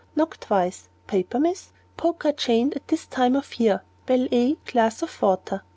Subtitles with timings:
[0.15, 0.89] Knock twice.
[1.05, 1.69] Paper, miss?
[1.95, 3.83] Poker chained at this time of year.
[4.07, 5.61] Bell A, glass of water.